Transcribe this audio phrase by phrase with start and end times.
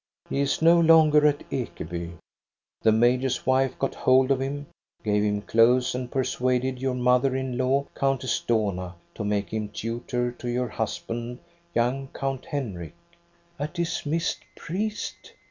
[0.31, 2.13] ""He is no longer at Ekeby.
[2.81, 4.65] The major's wife got hold of him,
[5.03, 7.85] gave him clothes, and persuaded your mother in law.
[7.93, 11.37] Countess Dohna, to make him tutor to your husband,
[11.75, 12.95] young Count Henrik."
[13.59, 15.33] "A dismissed priest!